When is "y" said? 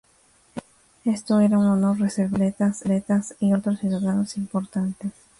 3.39-3.53